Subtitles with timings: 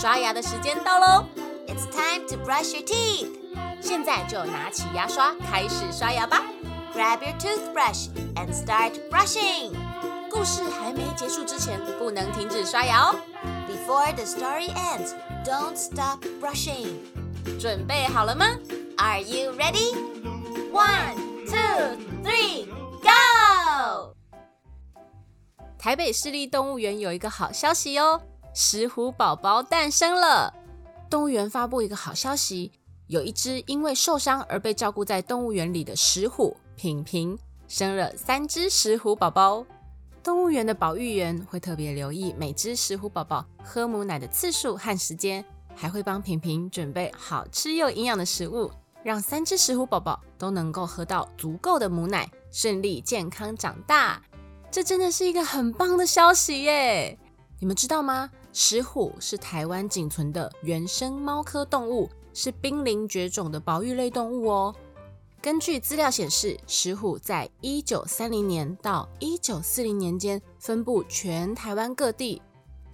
[0.00, 1.26] 刷牙的时间到喽
[1.66, 3.28] ！It's time to brush your teeth。
[3.82, 6.40] 现在就拿起牙刷开始刷牙吧
[6.94, 9.74] ！Grab your toothbrush and start brushing。
[10.30, 13.14] 故事还没结束之前，不能停止刷牙哦
[13.68, 15.12] ！Before the story ends,
[15.44, 16.94] don't stop brushing。
[17.60, 18.46] 准备好了吗
[18.96, 19.94] ？Are you ready?
[20.72, 22.64] One, two, three,
[23.02, 24.14] go!
[25.78, 30.52] 台北市立动物园有一个好消息哦，石虎宝宝诞生了。
[31.08, 32.72] 动物园发布一个好消息，
[33.06, 39.64] 有一只因为受伤而被照顾在动物园里的石虎品品生了三只石虎宝宝。
[40.22, 48.70] 动物园的保育员会特别留意每只石虎宝宝喝母奶的次数和时间，还会帮品品准备好吃又营养的食物，
[49.02, 54.22] 让三只石虎宝宝都能够喝到足够的母奶，顺利健康长大。
[54.70, 57.18] 这真的是一个很棒的消息耶！
[57.58, 58.30] 你们知道吗？
[58.52, 64.74] 石虎是台湾仅存的原生猫科动物，是濒临绝种的保育类动物哦。
[65.40, 72.42] 根据资料显示，石虎在一九三零年到一九四零年间分布全台湾各地。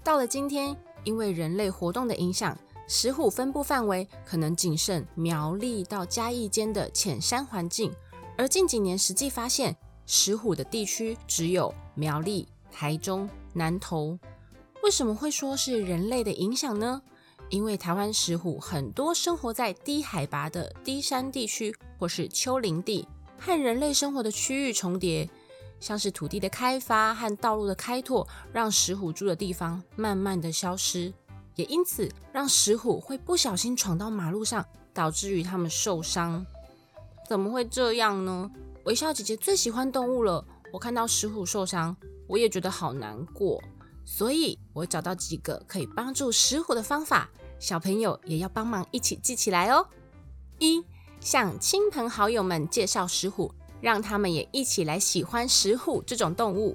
[0.05, 7.93] 到了今天，因为人类活动的影响，石虎分布范围可能仅剩苗栗到嘉义间的浅山环境，
[8.37, 9.77] 而近几年实际发现。
[10.09, 14.17] 石虎的地区只有苗栗、台中、南投。
[14.87, 17.03] 为什么会说是人类的影响呢？
[17.49, 23.05] 因为台湾石虎很多生活在低海拔的低山地区或是丘陵地，
[23.37, 25.29] 和人类生活的区域重叠，
[25.81, 31.13] 像是土地的开发和道路的开拓，让石虎住的地方慢慢的消失，
[31.57, 34.65] 也因此让石虎会不小心闯到马路上，
[34.95, 36.47] 导致于他们受伤。
[37.29, 38.49] 怎么会这样呢？
[38.85, 41.97] 微笑姐姐最喜欢动物了，我看到石虎受伤，
[42.29, 43.61] 我也觉得好难过。
[44.07, 49.87] 所以我找到几个可以帮助石虎的方法，小朋友也要帮忙一起记起来哦。
[50.59, 50.83] 一，
[51.21, 56.75] 向亲朋好友们介绍石虎，让他们也一起来喜欢石虎这种动物。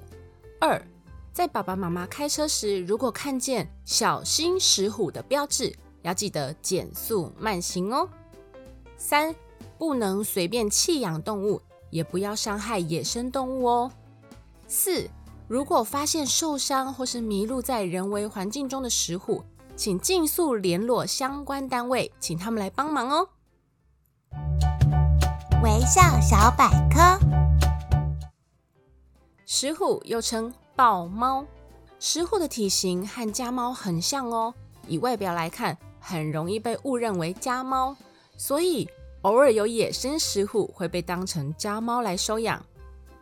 [0.60, 0.80] 二，
[1.32, 8.08] 在爸爸妈妈开车时，如果看见“小心石虎”的标志，要记得减速慢行哦。
[8.96, 9.34] 三，
[9.78, 11.60] 不能随便弃养动物。
[11.90, 13.92] 也不要伤害野生动物哦。
[14.66, 15.06] 四，
[15.52, 19.44] 如果发现受伤或是迷路在人为环境中的石虎，
[19.76, 23.28] 请尽速联络相关单位，请他们来帮忙哦。
[25.62, 27.18] 微笑小百科：
[29.44, 31.44] 石虎又称豹猫，
[32.00, 34.54] 石虎的体型和家猫很像哦。
[34.88, 37.94] 以外表来看，很容易被误认为家猫，
[38.38, 38.88] 所以。
[39.22, 42.60] 偶尔有野生石虎会被当成家猫来收养。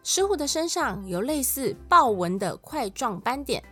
[0.03, 3.63] 石虎的身上有类似豹纹的块状斑点，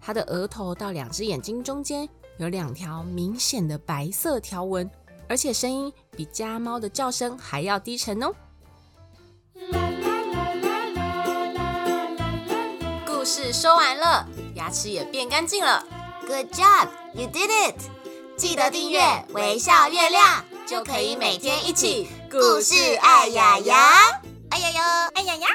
[0.00, 2.08] 它的额头到两只眼睛中间
[2.38, 4.90] 有两条明显的白色条纹，
[5.28, 8.32] 而且声音比家猫的叫声还要低沉哦。
[13.06, 15.84] 故事说完了，牙齿也变干净了。
[16.26, 17.76] Good job, you did it！
[18.36, 19.00] 记得订阅
[19.34, 20.44] 微笑月亮。
[20.66, 23.76] 就可以每天一起故事爱牙牙，
[24.50, 25.46] 爱呀呀，爱呀呀。